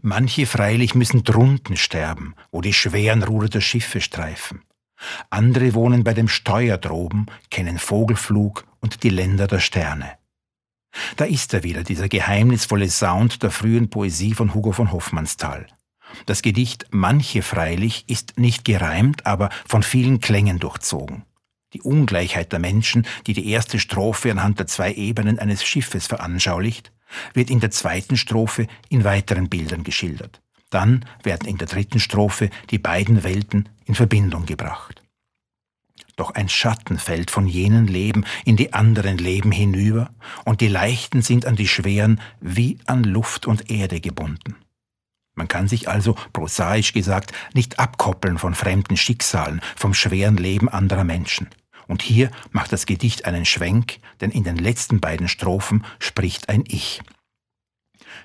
[0.00, 4.62] Manche freilich müssen drunten sterben, wo die schweren Ruder der Schiffe streifen.
[5.30, 10.12] Andere wohnen bei dem Steuer droben, kennen Vogelflug und die Länder der Sterne.
[11.16, 15.66] Da ist er wieder, dieser geheimnisvolle Sound der frühen Poesie von Hugo von Hofmannsthal.
[16.26, 21.24] Das Gedicht Manche freilich ist nicht gereimt, aber von vielen Klängen durchzogen.
[21.72, 26.92] Die Ungleichheit der Menschen, die die erste Strophe anhand der zwei Ebenen eines Schiffes veranschaulicht,
[27.34, 30.40] wird in der zweiten Strophe in weiteren Bildern geschildert.
[30.70, 35.02] Dann werden in der dritten Strophe die beiden Welten in Verbindung gebracht.
[36.16, 40.10] Doch ein Schatten fällt von jenen Leben in die anderen Leben hinüber,
[40.44, 44.56] und die Leichten sind an die Schweren wie an Luft und Erde gebunden.
[45.34, 51.04] Man kann sich also, prosaisch gesagt, nicht abkoppeln von fremden Schicksalen, vom schweren Leben anderer
[51.04, 51.48] Menschen.
[51.88, 56.64] Und hier macht das Gedicht einen Schwenk, denn in den letzten beiden Strophen spricht ein
[56.66, 57.02] Ich.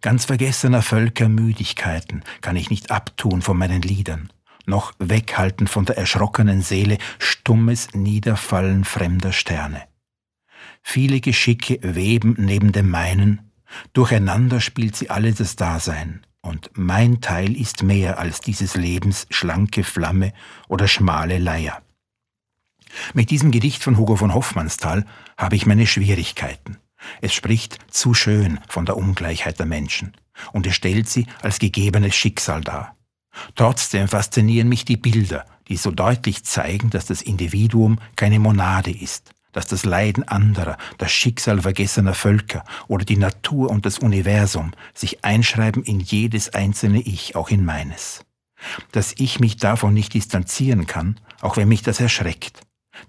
[0.00, 4.32] Ganz vergessener Völker Müdigkeiten kann ich nicht abtun von meinen Liedern,
[4.66, 9.82] noch weghalten von der erschrockenen Seele stummes Niederfallen fremder Sterne.
[10.82, 13.50] Viele Geschicke weben neben dem meinen,
[13.92, 19.82] durcheinander spielt sie alle das Dasein, und mein Teil ist mehr als dieses Lebens schlanke
[19.82, 20.32] Flamme
[20.68, 21.80] oder schmale Leier.
[23.12, 25.04] Mit diesem Gedicht von Hugo von Hoffmannsthal
[25.36, 26.78] habe ich meine Schwierigkeiten.
[27.20, 30.16] Es spricht zu schön von der Ungleichheit der Menschen
[30.52, 32.96] und es stellt sie als gegebenes Schicksal dar.
[33.54, 39.30] Trotzdem faszinieren mich die Bilder, die so deutlich zeigen, dass das Individuum keine Monade ist,
[39.52, 45.24] dass das Leiden anderer, das Schicksal vergessener Völker oder die Natur und das Universum sich
[45.24, 48.24] einschreiben in jedes einzelne Ich, auch in meines.
[48.92, 52.62] Dass ich mich davon nicht distanzieren kann, auch wenn mich das erschreckt.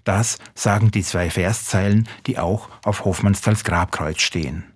[0.06, 4.72] Das sagen die zwei Verszeilen, die auch auf Hoffmannsthals Grabkreuz stehen.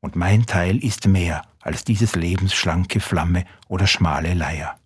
[0.00, 4.78] Und mein Teil ist mehr als dieses Lebens schlanke Flamme oder schmale Leier.